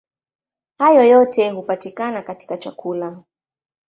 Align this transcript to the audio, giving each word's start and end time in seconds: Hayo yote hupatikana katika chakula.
Hayo 0.77 1.03
yote 1.03 1.49
hupatikana 1.49 2.21
katika 2.21 2.57
chakula. 2.57 3.23